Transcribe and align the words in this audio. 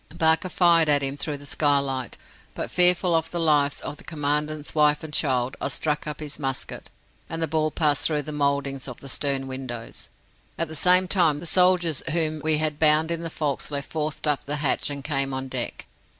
Barker 0.11 0.49
fired 0.49 0.89
at 0.89 1.03
him 1.03 1.15
through 1.15 1.37
the 1.37 1.45
skylight, 1.45 2.17
but 2.55 2.71
fearful 2.71 3.13
of 3.13 3.29
the 3.29 3.39
lives 3.39 3.81
of 3.81 3.97
the 3.97 4.03
Commandant's 4.03 4.73
wife 4.73 5.03
and 5.03 5.13
child, 5.13 5.55
I 5.61 5.67
struck 5.67 6.07
up 6.07 6.19
his 6.21 6.39
musket, 6.39 6.89
and 7.29 7.39
the 7.39 7.47
ball 7.47 7.69
passed 7.69 8.07
through 8.07 8.23
the 8.23 8.31
mouldings 8.31 8.87
of 8.87 8.99
the 8.99 9.07
stern 9.07 9.47
windows. 9.47 10.09
At 10.57 10.69
the 10.69 10.75
same 10.75 11.07
time, 11.07 11.39
the 11.39 11.45
soldiers 11.45 12.01
whom 12.13 12.41
we 12.43 12.57
had 12.57 12.79
bound 12.79 13.11
in 13.11 13.21
the 13.21 13.29
folksle 13.29 13.79
forced 13.83 14.25
up 14.27 14.45
the 14.45 14.55
hatch 14.55 14.89
and 14.89 15.03
came 15.03 15.35
on 15.35 15.49
deck. 15.49 15.85